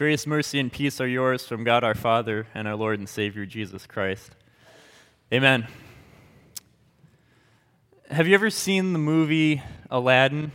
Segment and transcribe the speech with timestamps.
[0.00, 3.44] Grace, mercy, and peace are yours from God our Father and our Lord and Savior
[3.44, 4.30] Jesus Christ.
[5.30, 5.66] Amen.
[8.10, 9.60] Have you ever seen the movie
[9.90, 10.52] Aladdin?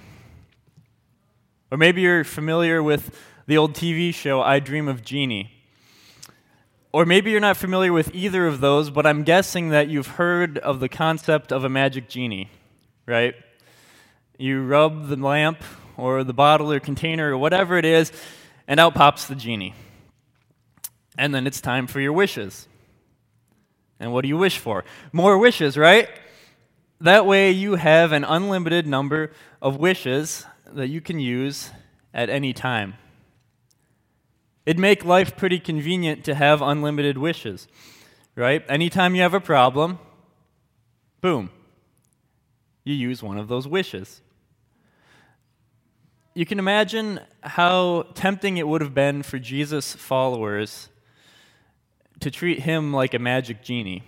[1.70, 5.52] Or maybe you're familiar with the old TV show I Dream of Jeannie.
[6.92, 10.58] Or maybe you're not familiar with either of those, but I'm guessing that you've heard
[10.58, 12.50] of the concept of a magic genie,
[13.06, 13.36] right?
[14.40, 15.62] You rub the lamp
[15.98, 18.12] or the bottle or container or whatever it is,
[18.68, 19.74] and out pops the genie.
[21.18, 22.68] And then it's time for your wishes.
[24.00, 24.84] And what do you wish for?
[25.14, 26.10] More wishes, right?
[27.00, 31.72] That way you have an unlimited number of wishes that you can use
[32.14, 32.96] at any time.
[34.66, 37.68] It'd make life pretty convenient to have unlimited wishes,
[38.36, 38.64] right?
[38.68, 40.00] Anytime you have a problem,
[41.22, 41.52] boom,
[42.84, 44.22] you use one of those wishes
[46.38, 50.90] you can imagine how tempting it would have been for Jesus' followers
[52.20, 54.04] to treat him like a magic genie.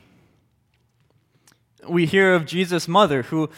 [1.88, 3.50] We hear of Jesus' mother who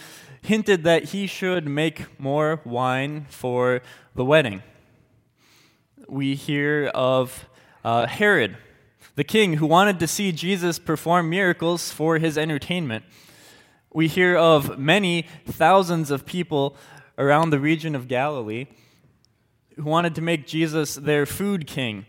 [0.44, 3.82] hinted that he should make more wine for
[4.14, 4.62] the wedding.
[6.08, 7.50] We hear of
[7.84, 8.56] uh, Herod,
[9.16, 13.04] the king, who wanted to see Jesus perform miracles for his entertainment.
[13.92, 16.78] We hear of many thousands of people
[17.20, 18.66] around the region of Galilee
[19.76, 22.06] who wanted to make Jesus their food king,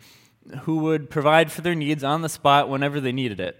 [0.62, 3.56] who would provide for their needs on the spot whenever they needed it.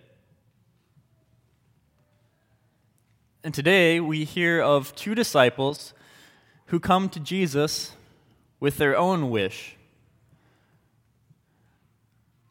[3.45, 5.95] And today we hear of two disciples
[6.67, 7.93] who come to Jesus
[8.59, 9.77] with their own wish.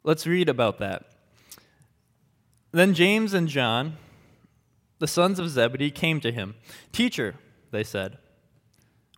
[0.03, 1.05] Let's read about that.
[2.71, 3.97] Then James and John,
[4.99, 6.55] the sons of Zebedee, came to him.
[6.91, 7.35] Teacher,
[7.71, 8.17] they said,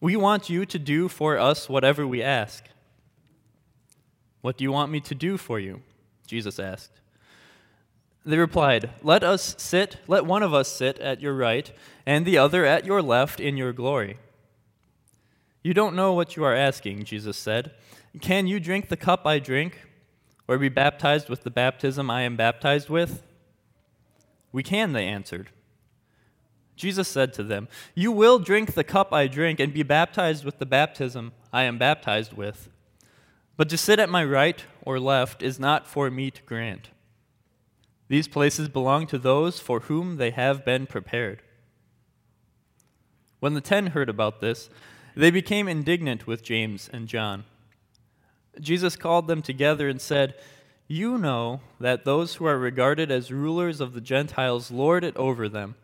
[0.02, 2.66] we want you to do for us whatever we ask.
[4.42, 5.84] What do you want me to do for you?
[6.26, 7.00] Jesus asked.
[8.26, 11.72] They replied, Let us sit, let one of us sit at your right,
[12.06, 14.18] and the other at your left in your glory.
[15.64, 17.72] You don't know what you are asking, Jesus said.
[18.20, 19.88] Can you drink the cup I drink,
[20.48, 23.24] or be baptized with the baptism I am baptized with?
[24.52, 25.50] We can, they answered.
[26.82, 30.58] Jesus said to them, You will drink the cup I drink and be baptized with
[30.58, 32.70] the baptism I am baptized with.
[33.56, 36.90] But to sit at my right or left is not for me to grant.
[38.08, 41.44] These places belong to those for whom they have been prepared.
[43.40, 44.68] When the ten heard about this,
[45.16, 47.44] they became indignant with James and John.
[48.60, 50.34] Jesus called them together and said,
[50.88, 55.48] You know that those who are regarded as rulers of the Gentiles lord it over
[55.48, 55.76] them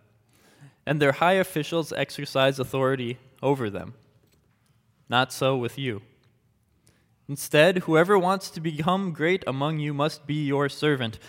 [0.88, 3.94] and their high officials exercise authority over them.
[5.10, 6.02] Not so with you.
[7.28, 11.20] Instead, whoever wants to become great among you must be your servant,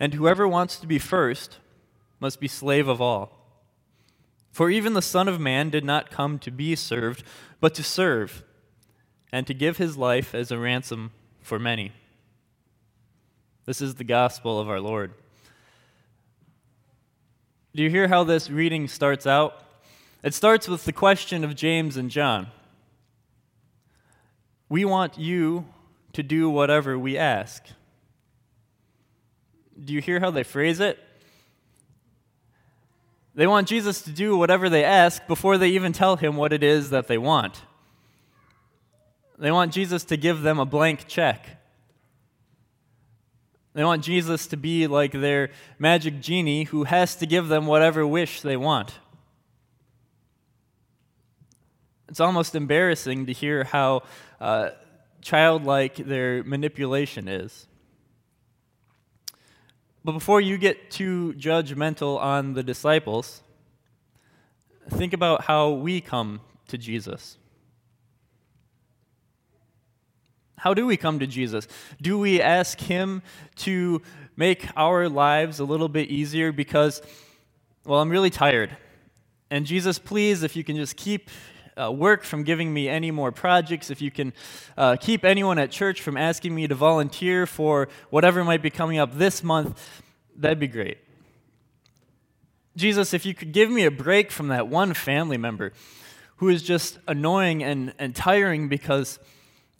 [0.00, 1.58] and whoever wants to be first
[2.18, 3.62] must be slave of all.
[4.50, 7.22] For even the Son of Man did not come to be served,
[7.60, 8.42] but to serve,
[9.30, 11.92] and to give his life as a ransom for many.
[13.66, 15.12] This is the gospel of our Lord.
[17.76, 19.62] Do you hear how this reading starts out?
[20.22, 22.46] It starts with the question of James and John.
[24.70, 25.66] We want you
[26.14, 27.62] to do whatever we ask.
[29.78, 30.98] Do you hear how they phrase it?
[33.34, 36.62] They want Jesus to do whatever they ask before they even tell him what it
[36.62, 37.60] is that they want.
[39.36, 41.62] They want Jesus to give them a blank check.
[43.76, 48.06] They want Jesus to be like their magic genie who has to give them whatever
[48.06, 48.94] wish they want.
[52.08, 54.04] It's almost embarrassing to hear how
[54.40, 54.70] uh,
[55.20, 57.66] childlike their manipulation is.
[60.02, 63.42] But before you get too judgmental on the disciples,
[64.88, 67.36] think about how we come to Jesus.
[70.66, 71.68] How do we come to Jesus?
[72.02, 73.22] Do we ask Him
[73.58, 74.02] to
[74.36, 77.00] make our lives a little bit easier because,
[77.84, 78.76] well, I'm really tired?
[79.48, 81.30] And Jesus, please, if you can just keep
[81.80, 84.32] uh, work from giving me any more projects, if you can
[84.76, 88.98] uh, keep anyone at church from asking me to volunteer for whatever might be coming
[88.98, 90.02] up this month,
[90.34, 90.98] that'd be great.
[92.76, 95.72] Jesus, if you could give me a break from that one family member
[96.38, 99.20] who is just annoying and, and tiring because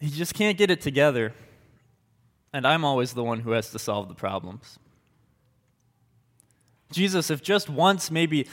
[0.00, 1.32] he just can't get it together,
[2.52, 4.78] and I'm always the one who has to solve the problems.
[6.92, 8.46] Jesus, if just once maybe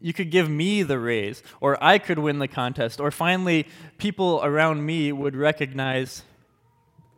[0.00, 3.68] you could give me the raise, or I could win the contest, or finally
[3.98, 6.24] people around me would recognize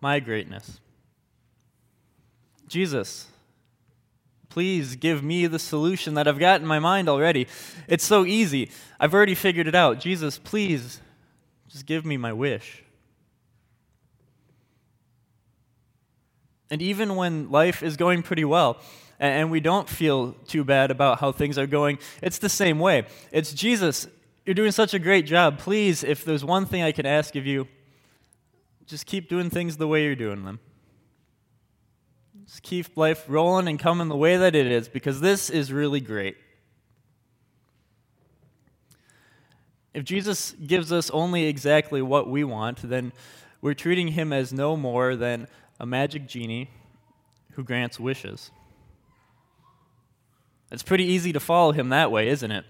[0.01, 0.81] my greatness.
[2.69, 3.27] Jesus,
[4.51, 7.49] please give me the solution that I've got in my mind already.
[7.89, 8.71] It's so easy.
[9.01, 9.99] I've already figured it out.
[9.99, 11.01] Jesus, please
[11.69, 12.84] just give me my wish.
[16.71, 18.79] And even when life is going pretty well,
[19.21, 23.07] and we don't feel too bad about how things are going, it's the same way.
[23.33, 24.09] It's Jesus,
[24.45, 25.59] you're doing such a great job.
[25.59, 27.69] Please, if there's one thing I can ask of you,
[28.87, 30.61] just keep doing things the way you're doing them.
[32.47, 36.01] Just keep life rolling and coming the way that it is because this is really
[36.01, 36.37] great.
[39.95, 43.13] If Jesus gives us only exactly what we want, then
[43.63, 45.47] we're treating him as no more than
[45.81, 46.71] a magic genie
[47.53, 48.51] who grants wishes.
[50.71, 52.65] It's pretty easy to follow him that way, isn't it?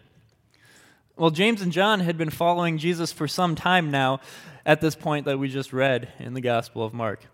[1.17, 4.21] Well, James and John had been following Jesus for some time now
[4.67, 7.25] at this point that we just read in the Gospel of Mark.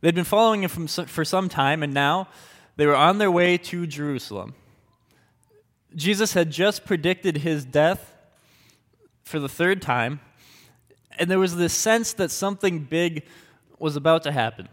[0.00, 2.28] They'd been following him for some time, and now
[2.76, 4.54] they were on their way to Jerusalem.
[5.94, 8.14] Jesus had just predicted his death
[9.24, 10.20] for the third time,
[11.18, 13.24] and there was this sense that something big
[13.78, 14.68] was about to happen.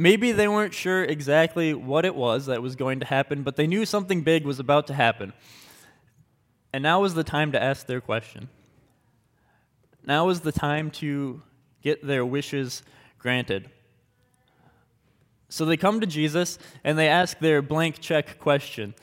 [0.00, 3.66] Maybe they weren't sure exactly what it was that was going to happen, but they
[3.66, 5.34] knew something big was about to happen.
[6.72, 8.48] And now was the time to ask their question.
[10.02, 11.42] Now was the time to
[11.82, 12.82] get their wishes
[13.18, 13.68] granted.
[15.50, 18.94] So they come to Jesus and they ask their blank check question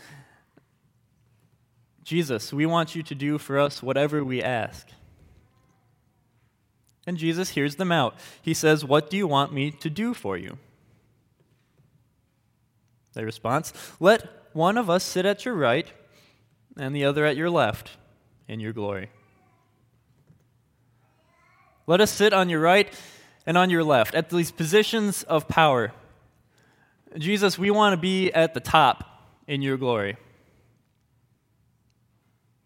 [2.04, 4.88] Jesus, we want you to do for us whatever we ask.
[7.06, 8.16] And Jesus hears them out.
[8.42, 10.58] He says, What do you want me to do for you?
[13.18, 15.92] Their response, Let one of us sit at your right
[16.78, 17.98] and the other at your left
[18.48, 19.10] in your glory.
[21.88, 22.94] Let us sit on your right
[23.48, 25.94] and on your left, at these positions of power.
[27.18, 30.18] Jesus, we want to be at the top in your glory.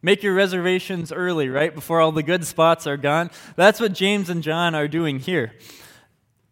[0.01, 1.73] Make your reservations early, right?
[1.73, 3.31] Before all the good spots are gone.
[3.55, 5.53] That's what James and John are doing here.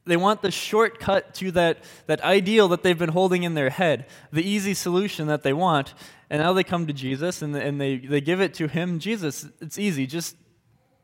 [0.09, 4.07] They want the shortcut to that, that ideal that they've been holding in their head,
[4.31, 5.94] the easy solution that they want.
[6.31, 8.97] And now they come to Jesus and, and they, they give it to him.
[8.97, 10.07] Jesus, it's easy.
[10.07, 10.35] Just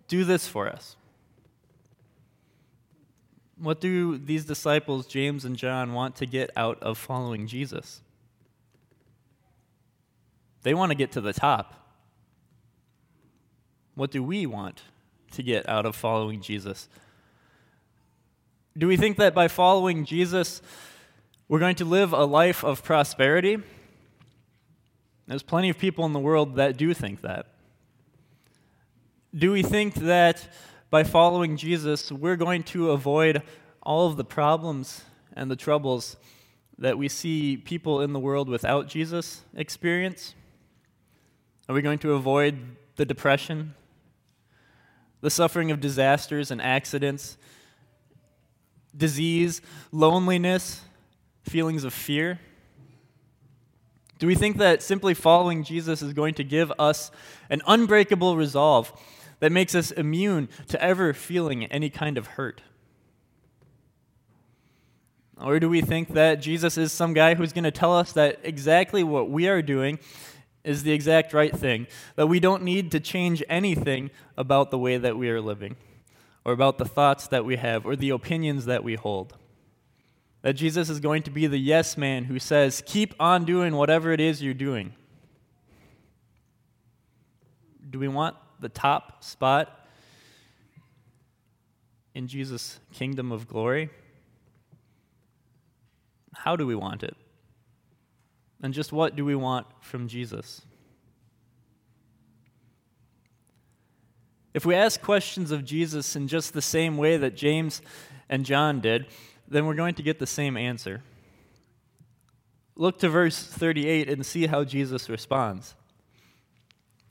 [0.08, 0.96] do this for us.
[3.58, 8.02] What do these disciples, James and John, want to get out of following Jesus?
[10.64, 11.76] They want to get to the top.
[13.94, 14.82] What do we want
[15.34, 16.90] to get out of following Jesus?
[18.78, 20.62] Do we think that by following Jesus,
[21.48, 23.60] we're going to live a life of prosperity?
[25.28, 27.48] There's plenty of people in the world that do think that.
[29.34, 30.50] Do we think that
[30.90, 33.44] by following Jesus, we're going to avoid
[33.82, 36.18] all of the problems and the troubles
[36.78, 40.36] that we see people in the world without Jesus experience?
[41.70, 43.74] Are we going to avoid the depression,
[45.22, 47.38] the suffering of disasters and accidents,
[48.96, 49.62] disease,
[49.92, 50.82] loneliness,
[51.44, 52.40] feelings of fear?
[54.18, 57.12] Do we think that simply following Jesus is going to give us
[57.50, 58.94] an unbreakable resolve
[59.40, 62.62] that makes us immune to ever feeling any kind of hurt?
[65.42, 68.40] Or do we think that Jesus is some guy who's going to tell us that
[68.44, 70.00] exactly what we are doing
[70.64, 74.98] is the exact right thing, that we don't need to change anything about the way
[74.98, 75.76] that we are living,
[76.46, 79.36] or about the thoughts that we have, or the opinions that we hold?
[80.44, 84.12] That Jesus is going to be the yes man who says, keep on doing whatever
[84.12, 84.94] it is you're doing.
[87.90, 89.88] Do we want the top spot
[92.14, 93.90] in Jesus' kingdom of glory?
[96.34, 97.16] How do we want it?
[98.62, 100.62] And just what do we want from Jesus?
[104.56, 107.82] If we ask questions of Jesus in just the same way that James
[108.30, 109.06] and John did,
[109.50, 111.02] then we're going to get the same answer.
[112.78, 115.76] Look to verse 38 and see how Jesus responds.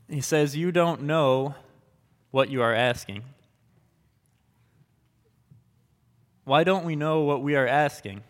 [0.08, 1.54] He says, You don't know
[2.30, 3.24] what you are asking.
[6.44, 8.22] Why don't we know what we are asking?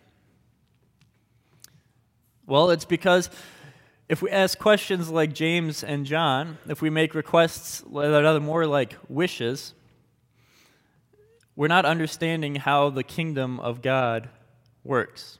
[2.45, 3.29] Well, it's because
[4.07, 8.67] if we ask questions like James and John, if we make requests that are more
[8.67, 9.73] like wishes,
[11.55, 14.29] we're not understanding how the kingdom of God
[14.83, 15.39] works.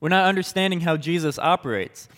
[0.00, 2.08] We're not understanding how Jesus operates.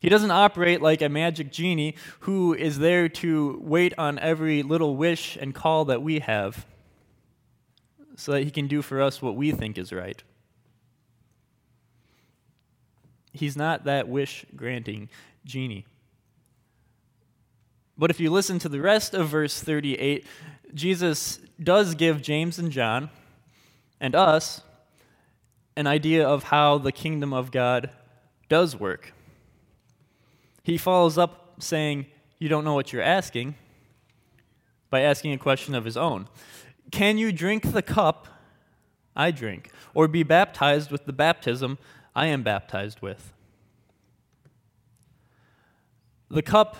[0.00, 4.96] He doesn't operate like a magic genie who is there to wait on every little
[4.96, 6.66] wish and call that we have.
[8.16, 10.22] so that he can do for us what we think is right.
[13.32, 15.08] He's not that wish granting
[15.44, 15.86] genie.
[17.96, 20.26] But if you listen to the rest of verse 38,
[20.72, 23.10] Jesus does give James and John
[24.00, 24.62] and us
[25.76, 27.90] an idea of how the kingdom of God
[28.48, 29.12] does work.
[30.62, 32.06] He follows up saying,
[32.38, 33.54] You don't know what you're asking,
[34.90, 36.28] by asking a question of his own
[36.90, 38.28] Can you drink the cup
[39.16, 41.78] I drink, or be baptized with the baptism
[42.20, 43.32] I am baptized with?
[46.30, 46.76] The cup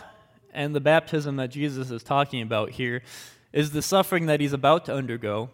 [0.53, 3.03] and the baptism that Jesus is talking about here
[3.51, 5.49] is the suffering that he's about to undergo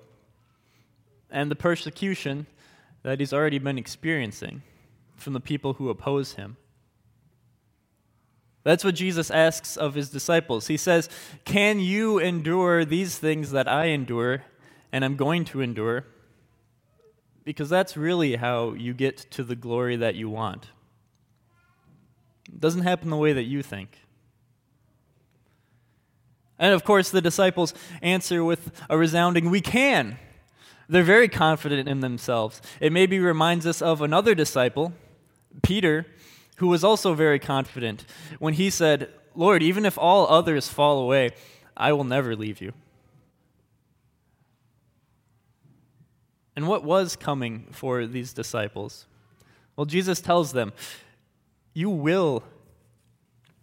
[1.30, 2.48] and the persecution
[3.04, 4.62] that he's already been experiencing
[5.14, 6.56] from the people who oppose him.
[8.64, 10.66] That's what Jesus asks of his disciples.
[10.66, 11.08] He says,
[11.44, 14.42] Can you endure these things that I endure
[14.90, 16.06] and I'm going to endure?
[17.46, 20.66] Because that's really how you get to the glory that you want.
[22.48, 24.00] It doesn't happen the way that you think.
[26.58, 27.72] And of course, the disciples
[28.02, 30.18] answer with a resounding, We can.
[30.88, 32.60] They're very confident in themselves.
[32.80, 34.92] It maybe reminds us of another disciple,
[35.62, 36.04] Peter,
[36.56, 38.04] who was also very confident
[38.40, 41.30] when he said, Lord, even if all others fall away,
[41.76, 42.72] I will never leave you.
[46.56, 49.06] And what was coming for these disciples?
[49.76, 50.72] Well, Jesus tells them,
[51.74, 52.42] You will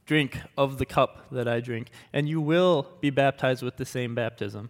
[0.06, 4.14] drink of the cup that I drink, and you will be baptized with the same
[4.14, 4.70] baptism.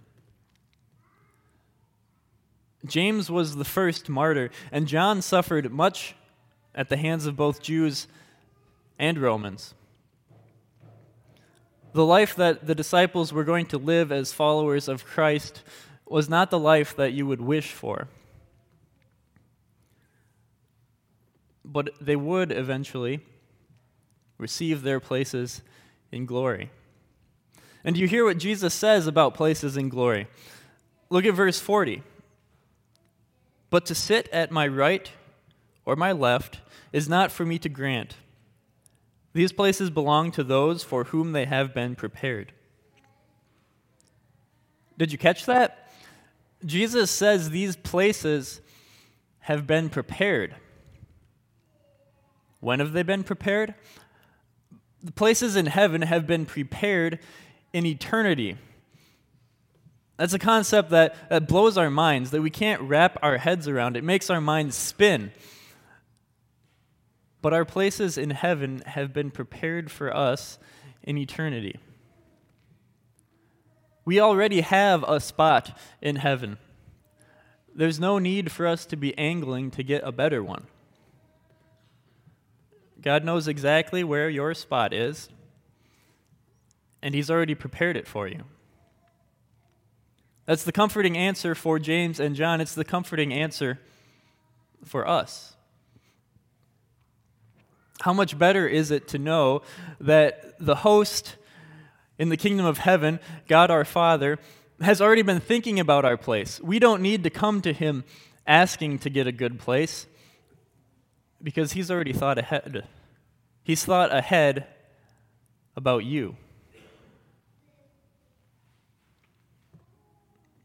[2.86, 6.16] James was the first martyr, and John suffered much
[6.76, 8.08] at the hands of both Jews
[9.00, 9.74] and Romans.
[11.94, 15.62] The life that the disciples were going to live as followers of Christ
[16.06, 18.08] was not the life that you would wish for.
[21.66, 23.22] But they would eventually
[24.38, 25.62] receive their places
[26.12, 26.70] in glory.
[27.84, 30.28] And do you hear what Jesus says about places in glory.
[31.10, 32.04] Look at verse 40.
[33.70, 35.12] But to sit at my right
[35.86, 36.60] or my left
[36.92, 38.16] is not for me to grant.
[39.34, 42.54] These places belong to those for whom they have been prepared.
[44.98, 45.83] Did you catch that?
[46.66, 48.62] Jesus says these places
[49.40, 50.56] have been prepared.
[52.60, 53.76] When have they been prepared?
[55.04, 57.20] The places in heaven have been prepared
[57.74, 58.58] in eternity.
[60.16, 63.98] That's a concept that, that blows our minds, that we can't wrap our heads around.
[63.98, 65.32] It makes our minds spin.
[67.42, 70.58] But our places in heaven have been prepared for us
[71.02, 71.78] in eternity.
[74.06, 76.58] We already have a spot in heaven.
[77.76, 80.68] There's no need for us to be angling to get a better one.
[83.02, 85.30] God knows exactly where your spot is,
[87.02, 88.44] and He's already prepared it for you.
[90.46, 92.62] That's the comforting answer for James and John.
[92.62, 93.80] It's the comforting answer
[94.84, 95.56] for us.
[98.02, 99.62] How much better is it to know
[100.00, 101.38] that the host
[102.18, 104.40] in the kingdom of heaven, God our Father,
[104.82, 106.60] has already been thinking about our place?
[106.62, 108.04] We don't need to come to Him
[108.46, 110.06] asking to get a good place
[111.42, 112.88] because He's already thought ahead.
[113.64, 114.68] He's thought ahead
[115.76, 116.36] about you.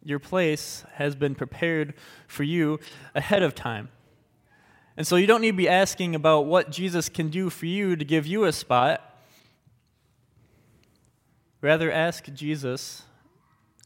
[0.03, 1.95] Your place has been prepared
[2.27, 2.81] for you
[3.15, 3.91] ahead of time.
[4.97, 7.95] And so you don't need to be asking about what Jesus can do for you
[7.95, 9.18] to give you a spot.
[11.61, 13.03] Rather, ask Jesus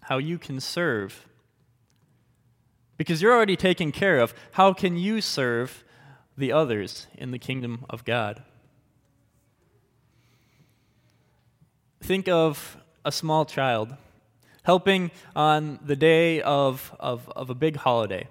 [0.03, 1.27] how you can serve.
[2.97, 4.35] Because you're already taken care of.
[4.53, 5.85] How can you serve
[6.37, 8.43] the others in the kingdom of God?
[12.01, 13.97] Think of a small child
[14.63, 18.29] helping on the day of, of, of a big holiday.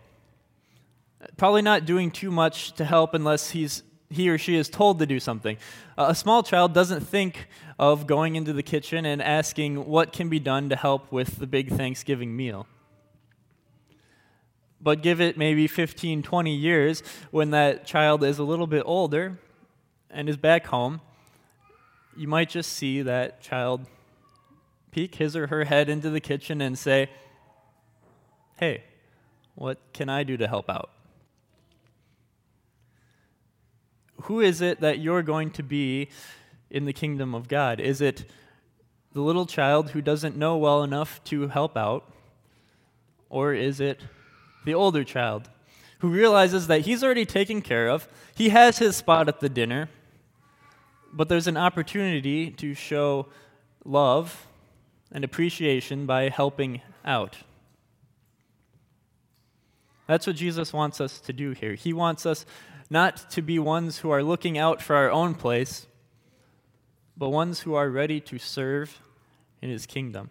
[1.38, 5.06] Probably not doing too much to help unless he's, he or she is told to
[5.06, 5.58] do something.
[5.98, 7.48] Uh, a small child doesn't think
[7.80, 11.48] of going into the kitchen and asking what can be done to help with the
[11.48, 12.68] big Thanksgiving meal.
[14.82, 19.38] But give it maybe 15, 20 years when that child is a little bit older
[20.10, 21.02] and is back home,
[22.16, 23.86] you might just see that child
[24.92, 27.10] peek his or her head into the kitchen and say,
[28.58, 28.84] Hey,
[29.56, 30.90] what can I do to help out?
[34.24, 36.10] Who is it that you're going to be
[36.70, 37.80] in the kingdom of God?
[37.80, 38.26] Is it
[39.14, 42.12] the little child who doesn't know well enough to help out?
[43.30, 44.02] Or is it
[44.64, 45.50] the older child,
[46.00, 48.08] who realizes that he's already taken care of.
[48.36, 49.90] He has his spot at the dinner,
[51.12, 53.28] but there's an opportunity to show
[53.84, 54.48] love
[55.12, 57.38] and appreciation by helping out.
[60.08, 61.74] That's what Jesus wants us to do here.
[61.76, 62.46] He wants us
[62.92, 65.88] not to be ones who are looking out for our own place,
[67.16, 69.02] but ones who are ready to serve
[69.62, 70.30] in his kingdom.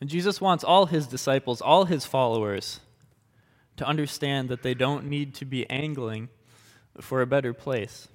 [0.00, 2.80] And Jesus wants all his disciples, all his followers,
[3.76, 6.30] to understand that they don't need to be angling
[6.98, 8.08] for a better place.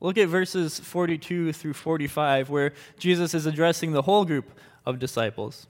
[0.00, 4.52] Look at verses 42 through 45, where Jesus is addressing the whole group
[4.86, 5.66] of disciples.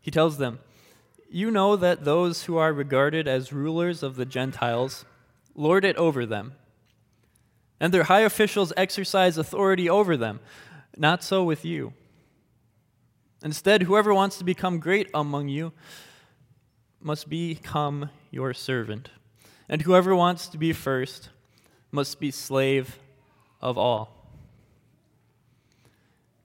[0.00, 0.60] He tells them,
[1.34, 5.06] You know that those who are regarded as rulers of the Gentiles
[5.54, 6.52] lord it over them,
[7.80, 10.40] and their high officials exercise authority over them.
[10.94, 11.94] Not so with you.
[13.42, 15.72] Instead, whoever wants to become great among you
[17.00, 19.08] must become your servant,
[19.70, 21.30] and whoever wants to be first
[21.90, 22.98] must be slave
[23.58, 24.21] of all.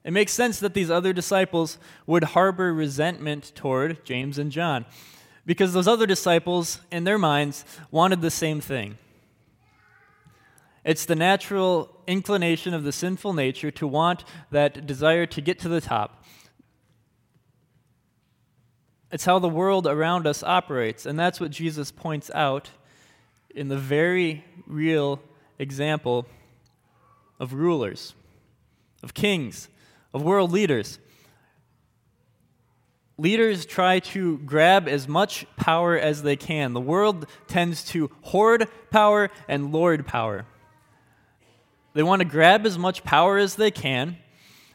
[0.07, 4.85] It makes sense that these other disciples would harbor resentment toward James and John
[5.45, 8.97] because those other disciples, in their minds, wanted the same thing.
[10.85, 15.67] It's the natural inclination of the sinful nature to want that desire to get to
[15.67, 16.23] the top.
[19.11, 22.69] It's how the world around us operates, and that's what Jesus points out
[23.49, 25.19] in the very real
[25.59, 26.25] example
[27.41, 28.15] of rulers,
[29.03, 29.67] of kings,
[30.13, 30.99] of world leaders.
[33.17, 36.73] Leaders try to grab as much power as they can.
[36.73, 40.45] The world tends to hoard power and lord power.
[41.93, 44.17] They want to grab as much power as they can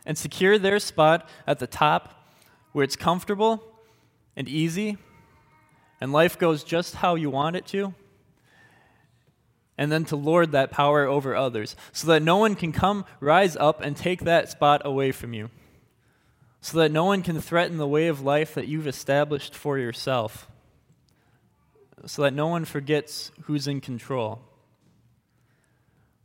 [0.04, 2.20] and secure their spot at the top
[2.72, 3.62] where it's comfortable
[4.34, 4.98] and easy
[6.00, 7.94] and life goes just how you want it to
[9.78, 13.56] and then to lord that power over others, so that no one can come, rise
[13.56, 15.50] up, and take that spot away from you,
[16.60, 20.48] so that no one can threaten the way of life that you've established for yourself,
[22.06, 24.40] so that no one forgets who's in control.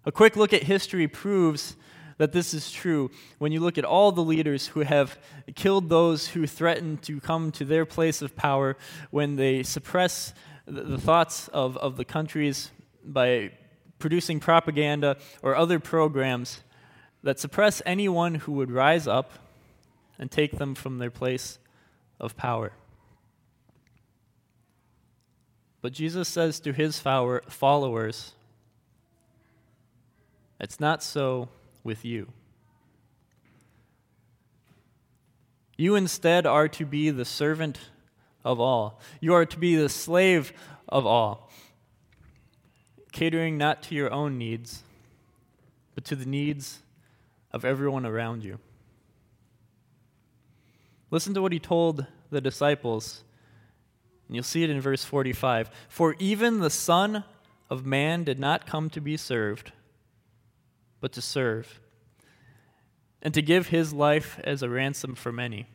[0.05, 1.75] A quick look at history proves
[2.17, 5.19] that this is true when you look at all the leaders who have
[5.55, 8.75] killed those who threaten to come to their place of power,
[9.11, 10.33] when they suppress
[10.65, 12.71] the thoughts of, of the countries
[13.13, 13.51] by
[13.99, 16.61] producing propaganda or other programs
[17.23, 19.31] that suppress anyone who would rise up
[20.19, 21.59] and take them from their place
[22.19, 22.73] of power.
[25.81, 28.33] But Jesus says to his followers,
[30.59, 31.49] it's not so
[31.83, 32.27] with you.
[35.77, 37.79] You instead are to be the servant
[38.43, 38.99] of all.
[39.21, 40.51] You are to be the slave
[40.89, 41.46] of all
[43.17, 44.83] catering not to your own needs,
[45.95, 46.81] but to the needs
[47.51, 48.59] of everyone around you.
[51.09, 53.23] Listen to what he told the disciples,
[54.27, 55.71] and you'll see it in verse 45.
[55.89, 57.23] For even the Son
[57.71, 59.71] of Man did not come to be served,
[61.01, 61.79] but to serve,
[63.23, 65.65] and to give his life as a ransom for many.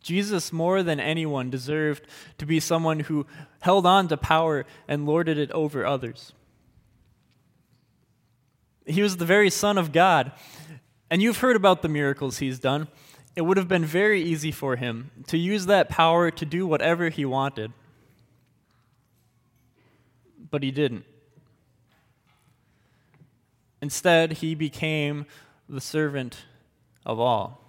[0.00, 2.06] Jesus, more than anyone, deserved
[2.38, 3.26] to be someone who
[3.60, 6.32] held on to power and lorded it over others.
[8.86, 10.32] He was the very Son of God.
[11.10, 12.88] And you've heard about the miracles he's done.
[13.34, 17.08] It would have been very easy for him to use that power to do whatever
[17.08, 17.72] he wanted.
[20.50, 21.04] But he didn't.
[23.80, 25.26] Instead, he became
[25.68, 26.44] the servant
[27.06, 27.67] of all.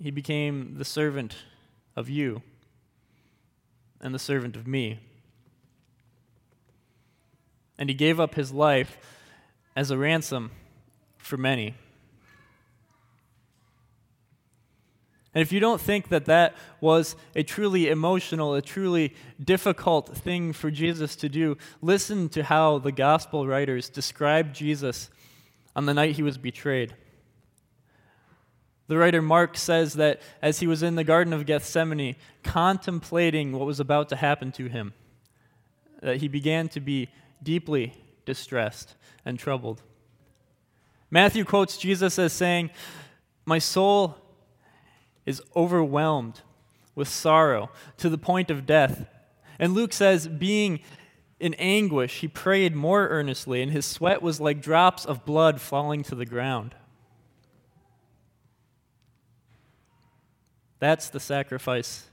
[0.00, 1.36] He became the servant
[1.96, 2.42] of you
[4.00, 4.98] and the servant of me.
[7.78, 8.98] And he gave up his life
[9.76, 10.50] as a ransom
[11.18, 11.74] for many.
[15.34, 20.52] And if you don't think that that was a truly emotional, a truly difficult thing
[20.52, 25.08] for Jesus to do, listen to how the gospel writers describe Jesus
[25.74, 26.94] on the night he was betrayed.
[28.88, 33.66] The writer Mark says that as he was in the Garden of Gethsemane, contemplating what
[33.66, 34.92] was about to happen to him,
[36.02, 37.08] that he began to be
[37.42, 39.82] deeply distressed and troubled.
[41.10, 42.70] Matthew quotes Jesus as saying,
[43.44, 44.16] My soul
[45.24, 46.40] is overwhelmed
[46.94, 49.06] with sorrow to the point of death.
[49.58, 50.80] And Luke says, being
[51.38, 56.02] in anguish, he prayed more earnestly, and his sweat was like drops of blood falling
[56.04, 56.74] to the ground.
[60.82, 62.08] That's the sacrifice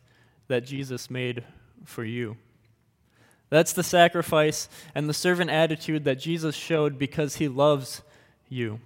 [0.47, 1.43] that Jesus made
[1.85, 2.37] for you.
[3.49, 8.03] That's the sacrifice and the servant attitude that Jesus showed because he loves
[8.47, 8.79] you.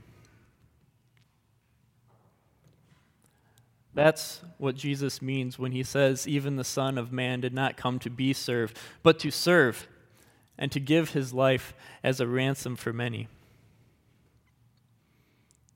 [3.93, 7.99] That's what Jesus means when he says, Even the Son of Man did not come
[7.99, 9.89] to be served, but to serve
[10.57, 13.27] and to give his life as a ransom for many.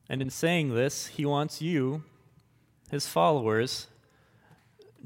[0.07, 2.03] And in saying this, he wants you,
[2.89, 3.87] his followers,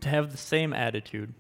[0.02, 1.34] to have the same attitude.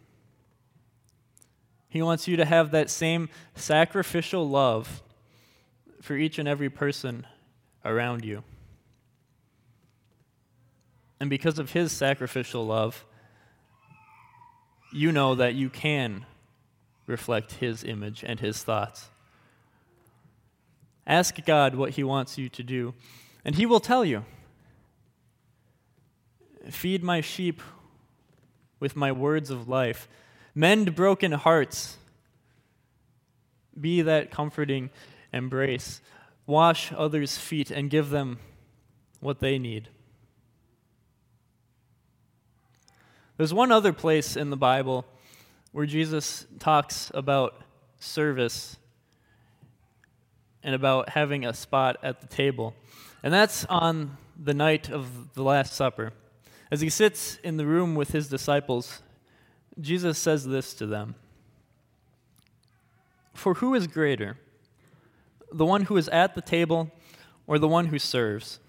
[1.90, 5.04] He wants you to have that same sacrificial love
[6.02, 7.28] for each and every person
[7.84, 8.44] around you.
[11.20, 13.06] And because of his sacrificial love,
[14.92, 16.26] you know that you can
[17.06, 19.10] reflect his image and his thoughts.
[21.06, 22.94] Ask God what he wants you to do,
[23.44, 24.24] and he will tell you.
[26.70, 27.62] Feed my sheep
[28.82, 30.10] with my words of life,
[30.54, 31.98] mend broken hearts,
[33.80, 34.90] be that comforting
[35.32, 36.02] embrace,
[36.46, 38.40] wash others' feet, and give them
[39.22, 39.88] what they need.
[43.38, 45.06] There's one other place in the Bible
[45.72, 47.62] where Jesus talks about
[48.00, 48.78] service
[50.64, 52.76] and about having a spot at the table.
[53.24, 56.14] And that's on the night of the Last Supper.
[56.72, 59.02] As he sits in the room with his disciples,
[59.80, 61.16] Jesus says this to them
[63.34, 64.38] For who is greater,
[65.52, 66.90] the one who is at the table
[67.46, 68.60] or the one who serves?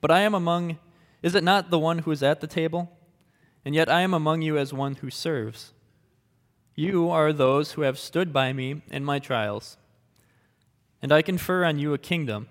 [0.00, 0.78] But I am among,
[1.22, 2.96] is it not the one who is at the table?
[3.66, 5.72] and yet I am among you as one who serves.
[6.76, 9.76] You are those who have stood by me in my trials.
[11.02, 12.46] And I confer on you a kingdom,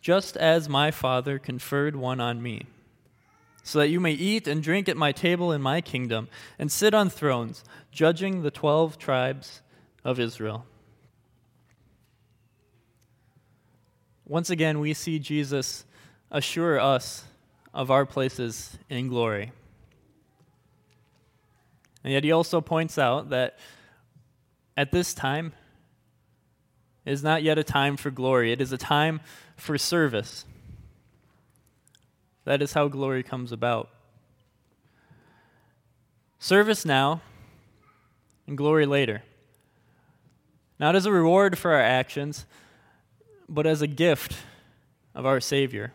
[0.00, 2.66] just as my Father conferred one on me,
[3.64, 6.94] so that you may eat and drink at my table in my kingdom, and sit
[6.94, 9.62] on thrones, judging the twelve tribes
[10.04, 10.66] of Israel.
[14.26, 15.84] Once again, we see Jesus
[16.30, 17.24] assure us
[17.72, 19.50] of our places in glory.
[22.02, 23.58] And yet he also points out that
[24.76, 25.54] at this time
[27.06, 29.20] is not yet a time for glory, it is a time
[29.56, 30.44] for service.
[32.44, 33.90] That is how glory comes about.
[36.38, 37.22] Service now
[38.46, 39.22] and glory later.
[40.78, 42.46] Not as a reward for our actions,
[43.48, 44.36] but as a gift
[45.14, 45.92] of our Savior.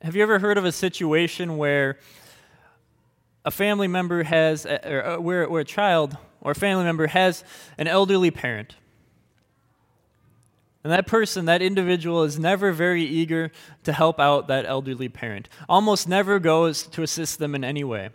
[0.00, 1.98] Have you ever heard of a situation where
[3.44, 7.44] a family member has, or where, where a child or a family member has
[7.78, 8.76] an elderly parent.
[10.84, 13.52] And that person, that individual, is never very eager
[13.84, 18.10] to help out that elderly parent, almost never goes to assist them in any way.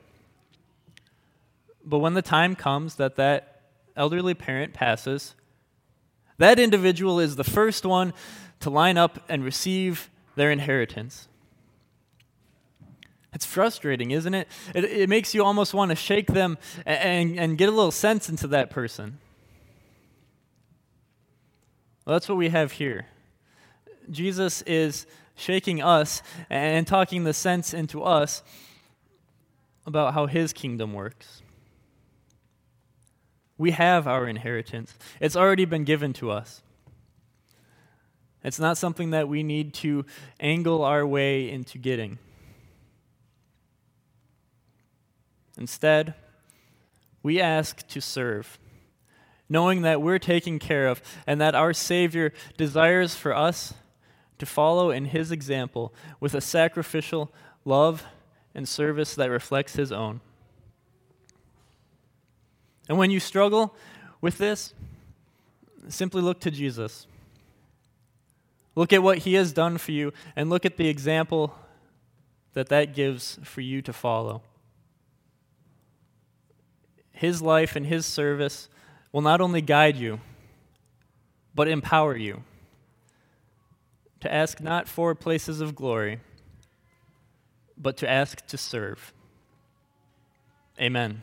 [1.85, 3.61] But when the time comes that that
[3.95, 5.33] elderly parent passes,
[6.37, 8.13] that individual is the first one
[8.59, 11.27] to line up and receive their inheritance.
[13.33, 14.47] It's frustrating, isn't it?
[14.73, 18.29] It, it makes you almost want to shake them and, and get a little sense
[18.29, 19.19] into that person.
[22.07, 23.05] Well, that's what we have here.
[24.09, 28.43] Jesus is shaking us and talking the sense into us
[29.85, 31.41] about how his kingdom works.
[33.57, 36.61] We have our inheritance, it's already been given to us.
[38.41, 40.05] It's not something that we need to
[40.39, 42.19] angle our way into getting.
[45.57, 46.13] Instead,
[47.21, 48.57] we ask to serve,
[49.49, 53.73] knowing that we're taken care of and that our Savior desires for us
[54.39, 57.31] to follow in His example with a sacrificial
[57.65, 58.05] love
[58.53, 60.21] and service that reflects His own.
[62.89, 63.75] And when you struggle
[64.21, 64.73] with this,
[65.89, 67.07] simply look to Jesus.
[68.75, 71.55] Look at what He has done for you and look at the example
[72.53, 74.41] that that gives for you to follow.
[77.11, 78.69] His life and His service
[79.11, 80.19] will not only guide you,
[81.55, 82.43] but empower you
[84.19, 86.19] to ask not for places of glory,
[87.77, 89.13] but to ask to serve.
[90.79, 91.21] Amen.